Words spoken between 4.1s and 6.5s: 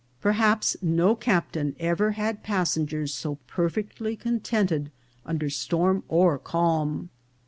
contented under storm or